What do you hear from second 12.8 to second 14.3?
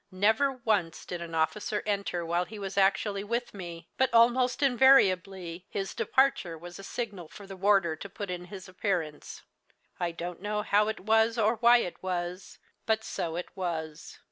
but so it was.